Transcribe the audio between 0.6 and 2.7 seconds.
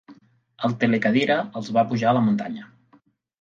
La telecadira els va pujar a la muntanya.